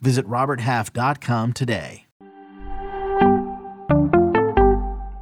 Visit 0.00 0.26
RobertHalf.com 0.26 1.52
today. 1.52 2.06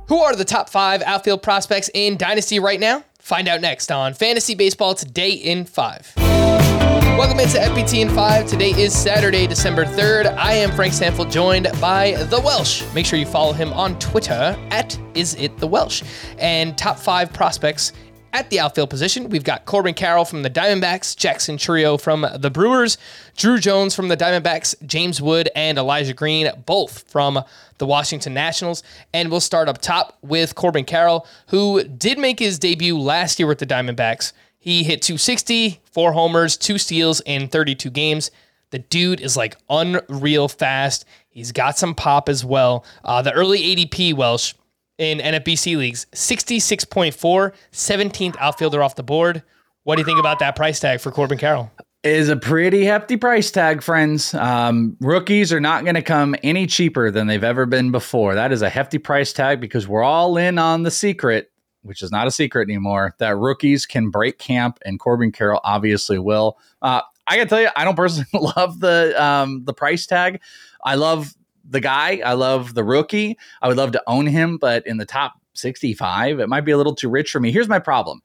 Who 0.09 0.19
are 0.19 0.37
the 0.37 0.45
top 0.45 0.69
five 0.69 1.03
outfield 1.03 1.43
prospects 1.43 1.91
in 1.93 2.17
Dynasty 2.17 2.59
right 2.59 2.79
now? 2.79 3.05
Find 3.19 3.49
out 3.49 3.61
next 3.61 3.91
on 3.91 4.15
Fantasy 4.15 4.55
Baseball 4.55 4.95
Today 4.95 5.33
in 5.33 5.65
5. 5.65 6.13
Welcome 6.17 7.41
into 7.41 7.57
FBT 7.59 8.03
in 8.03 8.11
5. 8.11 8.47
Today 8.47 8.71
is 8.71 8.97
Saturday, 8.97 9.47
December 9.47 9.85
3rd. 9.85 10.37
I 10.37 10.53
am 10.53 10.71
Frank 10.73 10.93
Stampfl, 10.93 11.31
joined 11.33 11.67
by 11.81 12.13
The 12.25 12.39
Welsh. 12.41 12.85
Make 12.95 13.07
sure 13.07 13.19
you 13.19 13.27
follow 13.27 13.53
him 13.53 13.73
on 13.73 13.99
Twitter 13.99 14.55
at 14.71 14.99
Is 15.15 15.35
It 15.37 15.57
The 15.57 15.67
Welsh. 15.67 16.03
And 16.39 16.77
top 16.77 16.99
five 16.99 17.33
prospects 17.33 17.93
at 18.37 18.51
the 18.51 18.61
outfield 18.61 18.91
position, 18.91 19.31
we've 19.31 19.45
got 19.45 19.65
Corbin 19.65 19.95
Carroll 19.95 20.27
from 20.27 20.43
the 20.43 20.51
Diamondbacks, 20.51 21.17
Jackson 21.17 21.57
Chourio 21.57 21.99
from 21.99 22.27
the 22.37 22.51
Brewers, 22.51 22.99
Drew 23.35 23.59
Jones 23.59 23.95
from 23.95 24.09
the 24.09 24.17
Diamondbacks, 24.17 24.75
James 24.87 25.23
Wood 25.23 25.49
and 25.57 25.79
Elijah 25.79 26.13
Green, 26.13 26.51
both 26.67 27.11
from 27.11 27.43
the 27.79 27.87
Washington 27.87 28.35
Nationals. 28.35 28.83
And 29.15 29.31
we'll 29.31 29.41
start 29.41 29.71
up 29.71 29.81
top 29.81 30.19
with 30.21 30.55
Corbin 30.55 30.85
Carroll, 30.85 31.27
who 31.47 31.83
did 31.85 32.19
make 32.19 32.39
his 32.39 32.59
debut 32.59 32.99
last 32.99 33.39
year 33.39 33.49
with 33.49 33.59
the 33.59 33.67
Diamondbacks. 33.67 34.35
He 34.59 34.85
hit 34.85 35.01
260, 35.01 35.81
four 35.91 36.13
homers, 36.13 36.59
two 36.59 36.77
steals 36.77 37.23
in 37.23 37.49
32 37.49 37.89
games. 37.89 38.31
The 38.69 38.81
dude 38.81 39.23
is 39.23 39.35
like 39.35 39.57
unreal 39.71 40.49
fast. 40.49 41.07
He's 41.31 41.53
got 41.53 41.79
some 41.79 41.95
pop 41.95 42.29
as 42.29 42.45
well. 42.45 42.85
Uh, 43.03 43.23
the 43.23 43.33
early 43.33 43.61
ADP 43.61 44.13
Welsh 44.13 44.53
in 44.99 45.19
NFBC 45.19 45.77
leagues, 45.77 46.07
66.4, 46.15 47.53
17th 47.73 48.37
outfielder 48.39 48.83
off 48.83 48.95
the 48.95 49.03
board. 49.03 49.43
What 49.85 49.97
do 49.97 50.01
you 50.01 50.07
think 50.07 50.19
about 50.19 50.39
that 50.41 50.57
price 50.57 50.81
tag 50.81 51.01
for 51.01 51.11
Corbin 51.11 51.39
Carroll? 51.39 51.71
Is 52.03 52.29
a 52.29 52.37
pretty 52.37 52.85
hefty 52.85 53.17
price 53.17 53.51
tag, 53.51 53.83
friends. 53.83 54.33
Um, 54.35 54.97
rookies 55.01 55.53
are 55.53 55.61
not 55.61 55.85
going 55.85 55.97
to 55.97 56.03
come 56.03 56.37
any 56.43 56.67
cheaper 56.67 57.11
than 57.11 57.27
they've 57.27 57.43
ever 57.43 57.67
been 57.67 57.91
before. 57.91 58.35
That 58.35 58.53
is 58.53 58.63
a 58.63 58.69
hefty 58.69 58.99
price 58.99 59.33
tag 59.33 59.61
because 59.61 59.89
we're 59.89 60.05
all 60.05 60.37
in 60.37 60.59
on 60.59 60.85
the 60.85 60.91
secret, 60.91 61.51
which 61.83 62.03
is 62.03 62.13
not 62.13 62.27
a 62.27 62.31
secret 62.31 62.69
anymore, 62.69 63.15
that 63.19 63.37
rookies 63.37 63.87
can 63.87 64.11
break 64.11 64.39
camp, 64.39 64.79
and 64.85 65.01
Corbin 65.01 65.33
Carroll 65.33 65.61
obviously 65.65 66.19
will. 66.19 66.59
Uh, 66.81 67.01
I 67.27 67.37
gotta 67.37 67.49
tell 67.49 67.61
you, 67.61 67.69
I 67.75 67.85
don't 67.85 67.97
personally 67.97 68.29
love 68.57 68.79
the 68.79 69.21
um, 69.23 69.65
the 69.65 69.75
price 69.75 70.07
tag. 70.07 70.41
I 70.85 70.95
love 70.95 71.35
the 71.69 71.81
guy. 71.81 72.21
I 72.25 72.35
love 72.35 72.75
the 72.75 72.85
rookie. 72.85 73.39
I 73.63 73.69
would 73.69 73.77
love 73.77 73.93
to 73.93 74.03
own 74.07 74.27
him, 74.27 74.59
but 74.59 74.87
in 74.87 74.97
the 74.97 75.07
top 75.07 75.35
65, 75.55 76.41
it 76.41 76.49
might 76.49 76.63
be 76.63 76.73
a 76.73 76.77
little 76.77 76.95
too 76.95 77.09
rich 77.09 77.31
for 77.31 77.41
me. 77.41 77.51
Here's 77.51 77.69
my 77.69 77.79
problem 77.79 78.23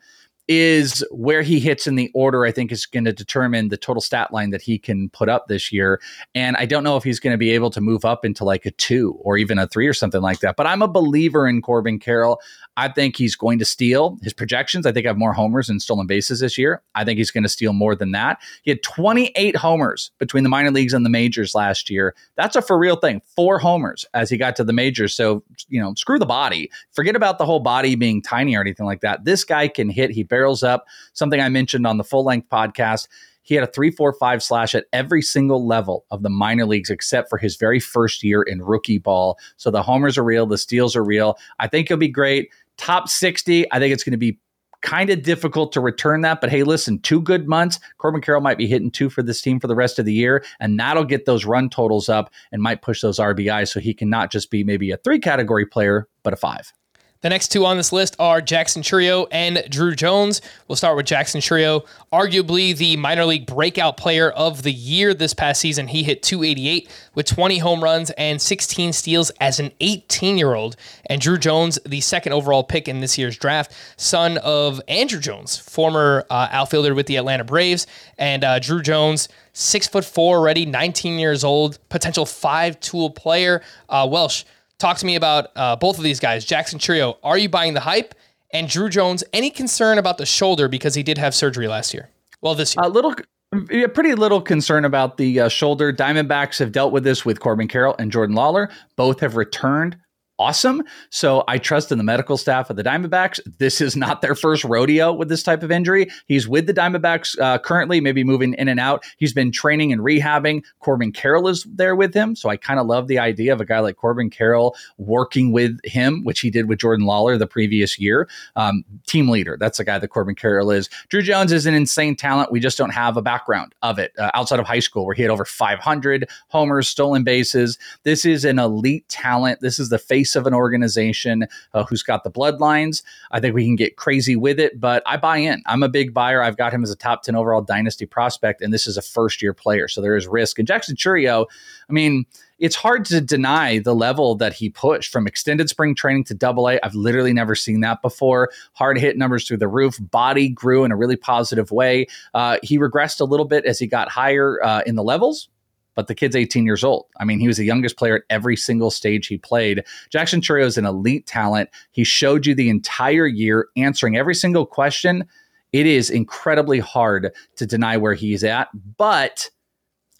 is 0.47 1.05
where 1.11 1.41
he 1.41 1.59
hits 1.59 1.87
in 1.87 1.95
the 1.95 2.11
order, 2.13 2.45
I 2.45 2.51
think 2.51 2.71
is 2.71 2.85
going 2.85 3.05
to 3.05 3.13
determine 3.13 3.69
the 3.69 3.77
total 3.77 4.01
stat 4.01 4.33
line 4.33 4.49
that 4.49 4.61
he 4.61 4.77
can 4.77 5.09
put 5.09 5.29
up 5.29 5.47
this 5.47 5.71
year. 5.71 6.01
And 6.35 6.57
I 6.57 6.65
don't 6.65 6.83
know 6.83 6.97
if 6.97 7.03
he's 7.03 7.19
going 7.19 7.33
to 7.33 7.37
be 7.37 7.51
able 7.51 7.69
to 7.71 7.81
move 7.81 8.05
up 8.05 8.25
into 8.25 8.43
like 8.43 8.65
a 8.65 8.71
two 8.71 9.17
or 9.21 9.37
even 9.37 9.59
a 9.59 9.67
three 9.67 9.87
or 9.87 9.93
something 9.93 10.21
like 10.21 10.39
that. 10.39 10.55
But 10.55 10.67
I'm 10.67 10.81
a 10.81 10.87
believer 10.87 11.47
in 11.47 11.61
Corbin 11.61 11.99
Carroll. 11.99 12.39
I 12.77 12.87
think 12.87 13.17
he's 13.17 13.35
going 13.35 13.59
to 13.59 13.65
steal 13.65 14.17
his 14.23 14.33
projections. 14.33 14.85
I 14.85 14.91
think 14.91 15.05
I 15.05 15.09
have 15.09 15.17
more 15.17 15.33
homers 15.33 15.69
and 15.69 15.81
stolen 15.81 16.07
bases 16.07 16.39
this 16.39 16.57
year. 16.57 16.81
I 16.95 17.03
think 17.03 17.17
he's 17.17 17.31
going 17.31 17.43
to 17.43 17.49
steal 17.49 17.73
more 17.73 17.95
than 17.95 18.11
that. 18.11 18.39
He 18.63 18.71
had 18.71 18.81
28 18.81 19.55
homers 19.55 20.11
between 20.19 20.43
the 20.43 20.49
minor 20.49 20.71
leagues 20.71 20.93
and 20.93 21.05
the 21.05 21.09
majors 21.09 21.53
last 21.53 21.89
year. 21.89 22.15
That's 22.35 22.55
a 22.55 22.61
for 22.61 22.77
real 22.77 22.95
thing. 22.95 23.21
Four 23.35 23.59
homers 23.59 24.05
as 24.13 24.29
he 24.29 24.37
got 24.37 24.55
to 24.55 24.63
the 24.63 24.73
majors. 24.73 25.13
So, 25.13 25.43
you 25.67 25.81
know, 25.81 25.93
screw 25.95 26.17
the 26.17 26.25
body. 26.25 26.71
Forget 26.93 27.15
about 27.15 27.37
the 27.37 27.45
whole 27.45 27.59
body 27.59 27.95
being 27.95 28.21
tiny 28.21 28.55
or 28.55 28.61
anything 28.61 28.85
like 28.85 29.01
that. 29.01 29.25
This 29.25 29.43
guy 29.43 29.67
can 29.67 29.89
hit. 29.89 30.11
He 30.11 30.23
barrels 30.31 30.63
up. 30.63 30.85
Something 31.13 31.39
I 31.39 31.49
mentioned 31.49 31.85
on 31.85 31.97
the 31.97 32.03
full 32.03 32.23
length 32.23 32.49
podcast. 32.49 33.07
He 33.43 33.55
had 33.55 33.63
a 33.63 33.71
345 33.71 34.41
slash 34.41 34.75
at 34.75 34.85
every 34.93 35.21
single 35.21 35.65
level 35.65 36.05
of 36.09 36.23
the 36.23 36.29
minor 36.29 36.65
leagues 36.65 36.89
except 36.89 37.29
for 37.29 37.37
his 37.37 37.55
very 37.57 37.79
first 37.79 38.23
year 38.23 38.41
in 38.41 38.61
rookie 38.61 38.97
ball. 38.97 39.37
So 39.57 39.69
the 39.69 39.83
homers 39.83 40.17
are 40.17 40.23
real, 40.23 40.45
the 40.45 40.57
steals 40.57 40.95
are 40.95 41.03
real. 41.03 41.37
I 41.59 41.67
think 41.67 41.87
he'll 41.87 41.97
be 41.97 42.07
great. 42.07 42.51
Top 42.77 43.09
60, 43.09 43.71
I 43.71 43.79
think 43.79 43.93
it's 43.93 44.03
going 44.03 44.11
to 44.11 44.17
be 44.17 44.39
kind 44.81 45.09
of 45.09 45.21
difficult 45.21 45.71
to 45.73 45.79
return 45.79 46.21
that. 46.21 46.41
But 46.41 46.49
hey, 46.49 46.63
listen, 46.63 46.99
two 46.99 47.21
good 47.21 47.47
months. 47.47 47.79
Corbin 47.97 48.21
Carroll 48.21 48.41
might 48.41 48.57
be 48.57 48.67
hitting 48.67 48.91
two 48.91 49.09
for 49.09 49.21
this 49.23 49.41
team 49.41 49.59
for 49.59 49.67
the 49.67 49.75
rest 49.75 49.99
of 49.99 50.05
the 50.05 50.13
year, 50.13 50.43
and 50.59 50.79
that'll 50.79 51.05
get 51.05 51.25
those 51.25 51.45
run 51.45 51.69
totals 51.69 52.09
up 52.09 52.31
and 52.51 52.61
might 52.61 52.81
push 52.81 53.01
those 53.01 53.19
RBIs 53.19 53.69
so 53.69 53.79
he 53.79 53.93
can 53.93 54.09
not 54.09 54.31
just 54.31 54.49
be 54.49 54.63
maybe 54.63 54.91
a 54.91 54.97
three 54.97 55.19
category 55.19 55.65
player, 55.65 56.07
but 56.23 56.33
a 56.33 56.37
five. 56.37 56.73
The 57.21 57.29
next 57.29 57.49
two 57.49 57.67
on 57.67 57.77
this 57.77 57.93
list 57.93 58.15
are 58.17 58.41
Jackson 58.41 58.81
Chourio 58.81 59.27
and 59.31 59.63
Drew 59.69 59.93
Jones. 59.93 60.41
We'll 60.67 60.75
start 60.75 60.97
with 60.97 61.05
Jackson 61.05 61.39
Chourio, 61.39 61.85
arguably 62.11 62.75
the 62.75 62.97
minor 62.97 63.25
league 63.25 63.45
breakout 63.45 63.95
player 63.95 64.31
of 64.31 64.63
the 64.63 64.71
year 64.71 65.13
this 65.13 65.35
past 65.35 65.61
season. 65.61 65.87
He 65.87 66.01
hit 66.01 66.23
288 66.23 66.89
with 67.13 67.27
20 67.27 67.59
home 67.59 67.83
runs 67.83 68.09
and 68.11 68.41
16 68.41 68.91
steals 68.93 69.29
as 69.39 69.59
an 69.59 69.71
18 69.81 70.39
year 70.39 70.55
old. 70.55 70.77
And 71.05 71.21
Drew 71.21 71.37
Jones, 71.37 71.77
the 71.85 72.01
second 72.01 72.33
overall 72.33 72.63
pick 72.63 72.87
in 72.87 73.01
this 73.01 73.19
year's 73.19 73.37
draft, 73.37 73.71
son 73.97 74.39
of 74.39 74.81
Andruw 74.87 75.21
Jones, 75.21 75.55
former 75.55 76.25
uh, 76.31 76.47
outfielder 76.49 76.95
with 76.95 77.05
the 77.05 77.17
Atlanta 77.17 77.43
Braves. 77.43 77.85
And 78.17 78.43
uh, 78.43 78.57
Drew 78.57 78.81
Jones, 78.81 79.29
six 79.53 79.87
foot 79.87 80.05
four 80.05 80.37
already, 80.37 80.65
19 80.65 81.19
years 81.19 81.43
old, 81.43 81.77
potential 81.89 82.25
five 82.25 82.79
tool 82.79 83.11
player. 83.11 83.61
Uh, 83.89 84.07
Welsh 84.09 84.43
Talk 84.81 84.97
to 84.97 85.05
me 85.05 85.15
about 85.15 85.51
uh, 85.55 85.75
both 85.75 85.99
of 85.99 86.03
these 86.03 86.19
guys. 86.19 86.43
Jackson 86.43 86.79
Chourio, 86.79 87.17
are 87.21 87.37
you 87.37 87.47
buying 87.47 87.75
the 87.75 87.81
hype? 87.81 88.15
And 88.51 88.67
Drew 88.67 88.89
Jones, 88.89 89.23
any 89.31 89.51
concern 89.51 89.99
about 89.99 90.17
the 90.17 90.25
shoulder 90.25 90.67
because 90.67 90.95
he 90.95 91.03
did 91.03 91.19
have 91.19 91.35
surgery 91.35 91.67
last 91.67 91.93
year? 91.93 92.09
Well, 92.41 92.55
this 92.55 92.75
year. 92.75 92.83
A 92.83 92.89
little, 92.89 93.13
a 93.53 93.87
pretty 93.89 94.15
little 94.15 94.41
concern 94.41 94.83
about 94.83 95.17
the 95.17 95.41
uh, 95.41 95.49
shoulder. 95.49 95.93
Diamondbacks 95.93 96.57
have 96.57 96.71
dealt 96.71 96.91
with 96.91 97.03
this 97.03 97.23
with 97.23 97.39
Corbin 97.39 97.67
Carroll 97.67 97.95
and 97.99 98.11
Jordan 98.11 98.35
Lawlar. 98.35 98.71
Both 98.95 99.19
have 99.19 99.35
returned 99.35 99.99
awesome. 100.41 100.83
So 101.11 101.43
I 101.47 101.59
trust 101.59 101.91
in 101.91 101.99
the 101.99 102.03
medical 102.03 102.35
staff 102.35 102.71
of 102.71 102.75
the 102.75 102.83
Diamondbacks. 102.83 103.39
This 103.59 103.79
is 103.79 103.95
not 103.95 104.21
their 104.21 104.33
first 104.33 104.63
rodeo 104.63 105.13
with 105.13 105.29
this 105.29 105.43
type 105.43 105.61
of 105.61 105.71
injury. 105.71 106.09
He's 106.25 106.47
with 106.47 106.65
the 106.65 106.73
Diamondbacks 106.73 107.39
uh, 107.39 107.59
currently, 107.59 108.01
maybe 108.01 108.23
moving 108.23 108.55
in 108.55 108.67
and 108.67 108.79
out. 108.79 109.03
He's 109.17 109.33
been 109.33 109.51
training 109.51 109.93
and 109.93 110.01
rehabbing. 110.01 110.63
Corbin 110.79 111.11
Carroll 111.11 111.47
is 111.47 111.63
there 111.65 111.95
with 111.95 112.15
him. 112.15 112.35
So 112.35 112.49
I 112.49 112.57
kind 112.57 112.79
of 112.79 112.87
love 112.87 113.07
the 113.07 113.19
idea 113.19 113.53
of 113.53 113.61
a 113.61 113.65
guy 113.65 113.79
like 113.81 113.97
Corbin 113.97 114.31
Carroll 114.31 114.75
working 114.97 115.51
with 115.51 115.77
him, 115.85 116.23
which 116.23 116.39
he 116.39 116.49
did 116.49 116.67
with 116.67 116.79
Jordan 116.79 117.05
Lawlar 117.05 117.37
the 117.37 117.45
previous 117.45 117.99
year. 117.99 118.27
Um, 118.55 118.83
team 119.05 119.29
leader. 119.29 119.57
That's 119.59 119.77
the 119.77 119.83
guy 119.83 119.99
that 119.99 120.07
Corbin 120.07 120.33
Carroll 120.33 120.71
is. 120.71 120.89
Drew 121.09 121.21
Jones 121.21 121.51
is 121.51 121.67
an 121.67 121.75
insane 121.75 122.15
talent. 122.15 122.51
We 122.51 122.59
just 122.59 122.79
don't 122.79 122.89
have 122.89 123.15
a 123.15 123.21
background 123.21 123.75
of 123.83 123.99
it 123.99 124.11
uh, 124.17 124.31
outside 124.33 124.59
of 124.59 124.65
high 124.65 124.79
school 124.79 125.05
where 125.05 125.13
he 125.13 125.21
had 125.21 125.29
over 125.29 125.45
500 125.45 126.27
homers, 126.47 126.87
stolen 126.87 127.23
bases. 127.23 127.77
This 128.05 128.25
is 128.25 128.43
an 128.43 128.57
elite 128.57 129.07
talent. 129.07 129.59
This 129.59 129.77
is 129.77 129.89
the 129.89 129.99
face 129.99 130.30
of 130.35 130.47
an 130.47 130.53
organization 130.53 131.47
uh, 131.73 131.83
who's 131.83 132.03
got 132.03 132.23
the 132.23 132.31
bloodlines. 132.31 133.03
I 133.31 133.39
think 133.39 133.55
we 133.55 133.65
can 133.65 133.75
get 133.75 133.95
crazy 133.95 134.35
with 134.35 134.59
it, 134.59 134.79
but 134.79 135.03
I 135.05 135.17
buy 135.17 135.37
in. 135.37 135.61
I'm 135.65 135.83
a 135.83 135.89
big 135.89 136.13
buyer. 136.13 136.41
I've 136.43 136.57
got 136.57 136.73
him 136.73 136.83
as 136.83 136.91
a 136.91 136.95
top 136.95 137.23
10 137.23 137.35
overall 137.35 137.61
dynasty 137.61 138.05
prospect, 138.05 138.61
and 138.61 138.73
this 138.73 138.87
is 138.87 138.97
a 138.97 139.01
first 139.01 139.41
year 139.41 139.53
player. 139.53 139.87
So 139.87 140.01
there 140.01 140.15
is 140.15 140.27
risk. 140.27 140.59
And 140.59 140.67
Jackson 140.67 140.95
Chourio, 140.95 141.45
I 141.89 141.93
mean, 141.93 142.25
it's 142.61 142.75
hard 142.75 143.05
to 143.05 143.19
deny 143.19 143.79
the 143.79 143.95
level 143.95 144.35
that 144.35 144.53
he 144.53 144.69
pushed 144.69 145.11
from 145.11 145.25
extended 145.25 145.67
spring 145.67 145.95
training 145.95 146.25
to 146.25 146.35
double 146.35 146.69
A. 146.69 146.79
I've 146.83 146.93
literally 146.93 147.33
never 147.33 147.55
seen 147.55 147.81
that 147.81 148.03
before. 148.03 148.51
Hard 148.73 148.99
hit 148.99 149.17
numbers 149.17 149.47
through 149.47 149.57
the 149.57 149.67
roof. 149.67 149.97
Body 149.99 150.47
grew 150.47 150.83
in 150.83 150.91
a 150.91 150.95
really 150.95 151.15
positive 151.15 151.71
way. 151.71 152.05
Uh, 152.35 152.57
he 152.61 152.77
regressed 152.77 153.19
a 153.19 153.25
little 153.25 153.47
bit 153.47 153.65
as 153.65 153.79
he 153.79 153.87
got 153.87 154.09
higher 154.09 154.63
uh, 154.63 154.83
in 154.85 154.95
the 154.95 155.03
levels, 155.03 155.49
but 155.95 156.07
the 156.07 156.15
kid's 156.15 156.35
18 156.35 156.65
years 156.65 156.83
old. 156.83 157.05
I 157.19 157.25
mean, 157.25 157.39
he 157.39 157.47
was 157.47 157.57
the 157.57 157.65
youngest 157.65 157.97
player 157.97 158.15
at 158.15 158.23
every 158.29 158.55
single 158.55 158.91
stage 158.91 159.27
he 159.27 159.37
played. 159.37 159.83
Jackson 160.09 160.41
Chourio 160.41 160.65
is 160.65 160.77
an 160.77 160.85
elite 160.85 161.27
talent. 161.27 161.69
He 161.91 162.03
showed 162.03 162.45
you 162.45 162.55
the 162.55 162.69
entire 162.69 163.27
year 163.27 163.67
answering 163.75 164.17
every 164.17 164.35
single 164.35 164.65
question. 164.65 165.27
It 165.73 165.85
is 165.85 166.09
incredibly 166.09 166.79
hard 166.79 167.31
to 167.55 167.65
deny 167.65 167.97
where 167.97 168.13
he's 168.13 168.43
at, 168.43 168.69
but 168.97 169.49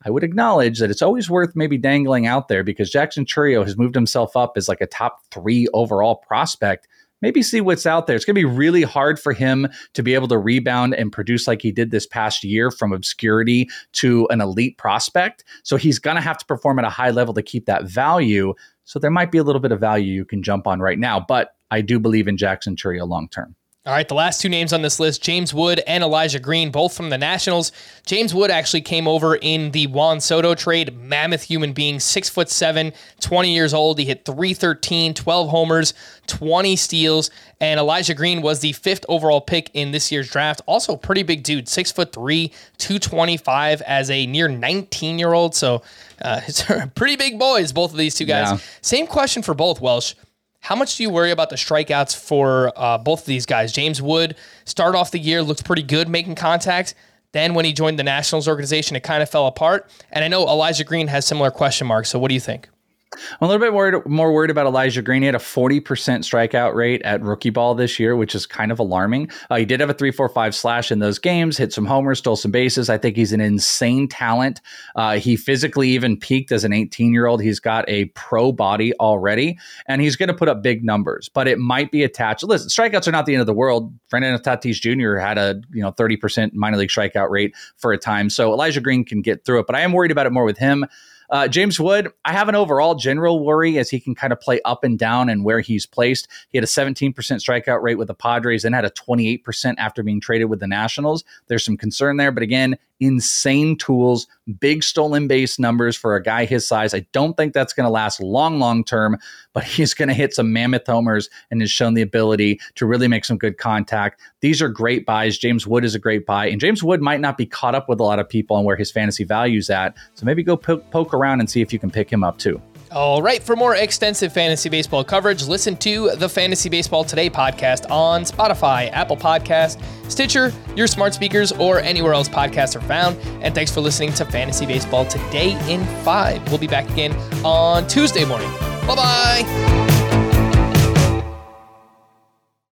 I 0.03 0.09
would 0.09 0.23
acknowledge 0.23 0.79
that 0.79 0.89
it's 0.89 1.01
always 1.01 1.29
worth 1.29 1.55
maybe 1.55 1.77
dangling 1.77 2.25
out 2.25 2.47
there 2.47 2.63
because 2.63 2.89
Jackson 2.89 3.25
Chourio 3.25 3.63
has 3.63 3.77
moved 3.77 3.95
himself 3.95 4.35
up 4.35 4.53
as 4.55 4.67
like 4.67 4.81
a 4.81 4.87
top 4.87 5.19
three 5.29 5.67
overall 5.73 6.15
prospect 6.15 6.87
maybe 7.21 7.41
see 7.41 7.61
what's 7.61 7.85
out 7.85 8.07
there. 8.07 8.15
It's 8.15 8.25
going 8.25 8.35
to 8.35 8.39
be 8.39 8.45
really 8.45 8.83
hard 8.83 9.19
for 9.19 9.33
him 9.33 9.67
to 9.93 10.03
be 10.03 10.13
able 10.13 10.27
to 10.29 10.37
rebound 10.37 10.93
and 10.95 11.11
produce 11.11 11.47
like 11.47 11.61
he 11.61 11.71
did 11.71 11.91
this 11.91 12.05
past 12.07 12.43
year 12.43 12.71
from 12.71 12.93
obscurity 12.93 13.69
to 13.93 14.27
an 14.29 14.41
elite 14.41 14.77
prospect. 14.77 15.43
So 15.63 15.77
he's 15.77 15.99
going 15.99 16.15
to 16.15 16.21
have 16.21 16.37
to 16.37 16.45
perform 16.45 16.79
at 16.79 16.85
a 16.85 16.89
high 16.89 17.11
level 17.11 17.33
to 17.33 17.43
keep 17.43 17.65
that 17.65 17.85
value. 17.85 18.53
So 18.85 18.99
there 18.99 19.11
might 19.11 19.31
be 19.31 19.37
a 19.37 19.43
little 19.43 19.61
bit 19.61 19.71
of 19.71 19.79
value 19.79 20.13
you 20.13 20.25
can 20.25 20.43
jump 20.43 20.67
on 20.67 20.79
right 20.79 20.99
now, 20.99 21.19
but 21.19 21.55
I 21.69 21.81
do 21.81 21.99
believe 21.99 22.27
in 22.27 22.37
Jackson 22.37 22.75
Chourio 22.75 23.07
long 23.07 23.29
term. 23.29 23.55
All 23.83 23.93
right, 23.93 24.07
the 24.07 24.13
last 24.13 24.41
two 24.41 24.49
names 24.49 24.73
on 24.73 24.83
this 24.83 24.99
list, 24.99 25.23
James 25.23 25.55
Wood 25.55 25.81
and 25.87 26.03
Elijah 26.03 26.37
Green, 26.37 26.69
both 26.69 26.95
from 26.95 27.09
the 27.09 27.17
Nationals. 27.17 27.71
James 28.05 28.31
Wood 28.31 28.51
actually 28.51 28.81
came 28.81 29.07
over 29.07 29.37
in 29.37 29.71
the 29.71 29.87
Juan 29.87 30.21
Soto 30.21 30.53
trade. 30.53 30.95
Mammoth 30.95 31.41
human 31.41 31.73
being, 31.73 31.99
six 31.99 32.29
foot 32.29 32.47
seven, 32.47 32.93
20 33.21 33.51
years 33.51 33.73
old. 33.73 33.97
He 33.97 34.05
hit 34.05 34.23
313, 34.23 35.15
12 35.15 35.49
homers, 35.49 35.95
20 36.27 36.75
steals. 36.75 37.31
And 37.59 37.79
Elijah 37.79 38.13
Green 38.13 38.43
was 38.43 38.59
the 38.59 38.73
fifth 38.73 39.03
overall 39.09 39.41
pick 39.41 39.71
in 39.73 39.89
this 39.89 40.11
year's 40.11 40.29
draft. 40.29 40.61
Also, 40.67 40.95
pretty 40.95 41.23
big 41.23 41.41
dude, 41.41 41.67
six 41.67 41.91
foot 41.91 42.13
three, 42.13 42.49
225 42.77 43.81
as 43.81 44.11
a 44.11 44.27
near 44.27 44.47
19 44.47 45.17
year 45.17 45.33
old. 45.33 45.55
So, 45.55 45.81
uh, 46.21 46.41
it's 46.47 46.63
pretty 46.93 47.15
big 47.15 47.39
boys, 47.39 47.71
both 47.71 47.89
of 47.93 47.97
these 47.97 48.13
two 48.13 48.25
guys. 48.25 48.51
Yeah. 48.51 48.57
Same 48.81 49.07
question 49.07 49.41
for 49.41 49.55
both, 49.55 49.81
Welsh. 49.81 50.13
How 50.61 50.75
much 50.75 50.95
do 50.95 51.01
you 51.01 51.09
worry 51.09 51.31
about 51.31 51.49
the 51.49 51.55
strikeouts 51.55 52.15
for 52.15 52.71
uh, 52.75 52.99
both 52.99 53.21
of 53.21 53.25
these 53.25 53.47
guys? 53.47 53.71
James 53.71 53.99
Wood 53.99 54.35
started 54.63 54.95
off 54.95 55.09
the 55.09 55.17
year, 55.17 55.41
looked 55.41 55.65
pretty 55.65 55.81
good 55.81 56.07
making 56.07 56.35
contact. 56.35 56.93
Then 57.31 57.55
when 57.55 57.65
he 57.65 57.73
joined 57.73 57.97
the 57.97 58.03
Nationals 58.03 58.47
organization, 58.47 58.95
it 58.95 59.01
kind 59.01 59.23
of 59.23 59.29
fell 59.29 59.47
apart. 59.47 59.89
And 60.11 60.23
I 60.23 60.27
know 60.27 60.47
Elijah 60.47 60.83
Green 60.83 61.07
has 61.07 61.25
similar 61.25 61.49
question 61.49 61.87
marks. 61.87 62.09
So 62.09 62.19
what 62.19 62.27
do 62.27 62.35
you 62.35 62.39
think? 62.39 62.69
I'm 63.13 63.19
a 63.41 63.45
little 63.47 63.59
bit 63.59 63.73
worried, 63.73 64.05
more 64.05 64.31
worried 64.31 64.51
about 64.51 64.67
Elijah 64.67 65.01
Green. 65.01 65.21
He 65.21 65.25
had 65.25 65.35
a 65.35 65.39
40% 65.39 65.81
strikeout 65.81 66.73
rate 66.73 67.01
at 67.01 67.21
rookie 67.21 67.49
ball 67.49 67.75
this 67.75 67.99
year, 67.99 68.15
which 68.15 68.33
is 68.33 68.45
kind 68.45 68.71
of 68.71 68.79
alarming. 68.79 69.29
Uh, 69.49 69.57
he 69.57 69.65
did 69.65 69.81
have 69.81 69.89
a 69.89 69.93
3.45 69.93 70.53
slash 70.53 70.91
in 70.91 70.99
those 70.99 71.19
games, 71.19 71.57
hit 71.57 71.73
some 71.73 71.85
homers, 71.85 72.19
stole 72.19 72.37
some 72.37 72.51
bases. 72.51 72.89
I 72.89 72.97
think 72.97 73.17
he's 73.17 73.33
an 73.33 73.41
insane 73.41 74.07
talent. 74.07 74.61
Uh, 74.95 75.17
he 75.17 75.35
physically 75.35 75.89
even 75.89 76.15
peaked 76.15 76.53
as 76.53 76.63
an 76.63 76.71
18 76.71 77.11
year 77.11 77.25
old. 77.25 77.41
He's 77.41 77.59
got 77.59 77.83
a 77.89 78.05
pro 78.05 78.53
body 78.53 78.93
already, 78.99 79.59
and 79.87 80.01
he's 80.01 80.15
going 80.15 80.29
to 80.29 80.35
put 80.35 80.47
up 80.47 80.63
big 80.63 80.85
numbers, 80.85 81.27
but 81.27 81.49
it 81.49 81.59
might 81.59 81.91
be 81.91 82.03
attached. 82.03 82.43
Listen, 82.43 82.69
strikeouts 82.69 83.09
are 83.09 83.11
not 83.11 83.25
the 83.25 83.33
end 83.33 83.41
of 83.41 83.47
the 83.47 83.53
world. 83.53 83.93
Fernando 84.07 84.41
Tatis 84.41 84.79
Jr. 84.79 85.17
had 85.17 85.37
a 85.37 85.61
you 85.73 85.81
know 85.81 85.91
30% 85.91 86.53
minor 86.53 86.77
league 86.77 86.89
strikeout 86.89 87.29
rate 87.29 87.53
for 87.75 87.91
a 87.91 87.97
time, 87.97 88.29
so 88.29 88.53
Elijah 88.53 88.79
Green 88.79 89.03
can 89.03 89.21
get 89.21 89.43
through 89.43 89.59
it. 89.59 89.67
But 89.67 89.75
I 89.75 89.81
am 89.81 89.91
worried 89.91 90.11
about 90.11 90.27
it 90.27 90.31
more 90.31 90.45
with 90.45 90.57
him. 90.57 90.85
Uh, 91.31 91.47
James 91.47 91.79
Wood, 91.79 92.11
I 92.25 92.33
have 92.33 92.49
an 92.49 92.55
overall 92.55 92.93
general 92.93 93.43
worry 93.43 93.77
as 93.79 93.89
he 93.89 94.01
can 94.01 94.13
kind 94.13 94.33
of 94.33 94.41
play 94.41 94.59
up 94.65 94.83
and 94.83 94.99
down 94.99 95.29
and 95.29 95.45
where 95.45 95.61
he's 95.61 95.85
placed. 95.85 96.27
He 96.49 96.57
had 96.57 96.65
a 96.65 96.67
17% 96.67 97.13
strikeout 97.13 97.81
rate 97.81 97.97
with 97.97 98.09
the 98.09 98.13
Padres 98.13 98.65
and 98.65 98.75
had 98.75 98.83
a 98.83 98.89
28% 98.89 99.75
after 99.77 100.03
being 100.03 100.19
traded 100.19 100.49
with 100.49 100.59
the 100.59 100.67
Nationals. 100.67 101.23
There's 101.47 101.63
some 101.63 101.77
concern 101.77 102.17
there, 102.17 102.31
but 102.31 102.43
again, 102.43 102.77
insane 103.01 103.75
tools, 103.75 104.27
big 104.59 104.83
stolen 104.83 105.27
base 105.27 105.59
numbers 105.59 105.97
for 105.97 106.15
a 106.15 106.23
guy 106.23 106.45
his 106.45 106.65
size. 106.65 106.93
I 106.93 107.05
don't 107.11 107.35
think 107.35 107.53
that's 107.53 107.73
going 107.73 107.85
to 107.85 107.91
last 107.91 108.21
long, 108.21 108.59
long 108.59 108.83
term, 108.83 109.17
but 109.53 109.63
he's 109.65 109.93
going 109.93 110.07
to 110.07 110.13
hit 110.13 110.33
some 110.33 110.53
mammoth 110.53 110.87
homers 110.87 111.29
and 111.49 111.59
has 111.59 111.71
shown 111.71 111.95
the 111.95 112.01
ability 112.01 112.59
to 112.75 112.85
really 112.85 113.07
make 113.07 113.25
some 113.25 113.37
good 113.37 113.57
contact. 113.57 114.21
These 114.39 114.61
are 114.61 114.69
great 114.69 115.05
buys. 115.05 115.37
James 115.37 115.67
Wood 115.67 115.83
is 115.83 115.95
a 115.95 115.99
great 115.99 116.25
buy, 116.25 116.45
and 116.45 116.61
James 116.61 116.81
Wood 116.83 117.01
might 117.01 117.19
not 117.19 117.37
be 117.37 117.45
caught 117.45 117.75
up 117.75 117.89
with 117.89 117.99
a 117.99 118.03
lot 118.03 118.19
of 118.19 118.29
people 118.29 118.55
on 118.55 118.63
where 118.63 118.77
his 118.77 118.91
fantasy 118.91 119.23
value's 119.23 119.69
at. 119.69 119.97
So 120.13 120.25
maybe 120.25 120.43
go 120.43 120.55
poke, 120.55 120.89
poke 120.91 121.13
around 121.13 121.41
and 121.41 121.49
see 121.49 121.61
if 121.61 121.73
you 121.73 121.79
can 121.79 121.91
pick 121.91 122.09
him 122.09 122.23
up 122.23 122.37
too. 122.37 122.61
All 122.91 123.21
right, 123.21 123.41
for 123.41 123.55
more 123.55 123.75
extensive 123.75 124.33
fantasy 124.33 124.67
baseball 124.67 125.05
coverage, 125.05 125.47
listen 125.47 125.77
to 125.77 126.11
the 126.17 126.27
Fantasy 126.27 126.67
Baseball 126.67 127.05
Today 127.05 127.29
podcast 127.29 127.89
on 127.89 128.23
Spotify, 128.23 128.91
Apple 128.91 129.15
Podcast, 129.15 129.81
Stitcher, 130.11 130.51
your 130.75 130.87
smart 130.87 131.13
speakers, 131.13 131.53
or 131.53 131.79
anywhere 131.79 132.13
else 132.13 132.27
podcasts 132.27 132.75
are 132.75 132.81
found. 132.81 133.17
And 133.41 133.55
thanks 133.55 133.71
for 133.71 133.79
listening 133.79 134.11
to 134.15 134.25
Fantasy 134.25 134.65
Baseball 134.65 135.05
Today 135.05 135.51
in 135.73 135.85
5. 136.03 136.49
We'll 136.49 136.57
be 136.57 136.67
back 136.67 136.89
again 136.89 137.13
on 137.45 137.87
Tuesday 137.87 138.25
morning. 138.25 138.51
Bye 138.85 138.95
bye. 138.95 139.80